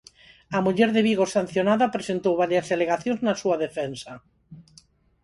[0.55, 4.11] A muller de Vigo sancionada presentou varias alegacións na súa defensa.